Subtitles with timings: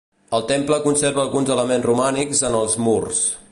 [0.37, 3.25] El temple conserva alguns elements romànics en els murs.